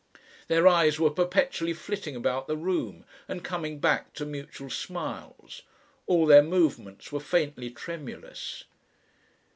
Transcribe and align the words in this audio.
Their 0.47 0.67
eyes 0.67 0.99
were 0.99 1.11
perpetually 1.11 1.73
flitting 1.75 2.15
about 2.15 2.47
the 2.47 2.57
room 2.57 3.05
and 3.27 3.43
coming 3.43 3.77
back 3.77 4.13
to 4.15 4.25
mutual 4.25 4.71
smiles. 4.71 5.61
All 6.07 6.25
their 6.25 6.41
movements 6.41 7.11
were 7.11 7.19
faintly 7.19 7.69
tremulous. 7.69 8.63